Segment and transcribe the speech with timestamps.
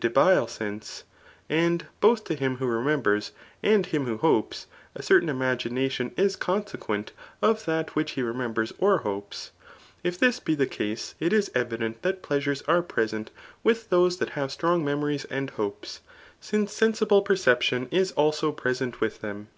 [0.00, 1.04] dd>ile sense;
[1.50, 7.08] and both to him who rememb^s and Imn who hopes, a certain imagination is consequcBt
[7.42, 9.52] of that vihkh he remembers or hopes;
[10.04, 13.30] ^ this be the case, it is evident that pleasures are present
[13.62, 16.00] with tllose that have strong memories and hopes,
[16.40, 19.48] since sensible per ception is also present with them.